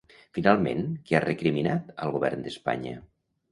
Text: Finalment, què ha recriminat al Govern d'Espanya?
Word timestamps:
Finalment, 0.37 0.81
què 1.09 1.17
ha 1.17 1.21
recriminat 1.25 1.93
al 2.07 2.17
Govern 2.17 2.49
d'Espanya? 2.49 2.99